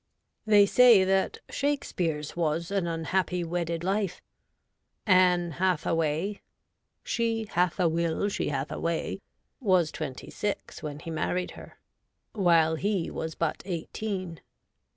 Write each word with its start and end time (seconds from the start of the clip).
They 0.47 0.65
say 0.65 1.03
that 1.03 1.37
Shakespeare's 1.51 2.35
was 2.35 2.71
an 2.71 2.87
unhappy 2.87 3.43
wedded 3.43 3.83
life. 3.83 4.19
Ann 5.05 5.51
Hathaway 5.51 6.41
—'She 7.13 7.45
hath 7.45 7.79
a 7.79 7.87
will, 7.87 8.27
she 8.27 8.47
hath 8.49 8.71
a 8.71 8.79
way 8.79 9.21
'—was 9.75 9.91
twenty 9.91 10.31
six 10.31 10.81
when 10.81 11.01
he 11.01 11.11
married 11.11 11.51
her, 11.51 11.77
while 12.33 12.77
he 12.77 13.11
was 13.11 13.35
but 13.35 13.61
eighteen. 13.63 14.41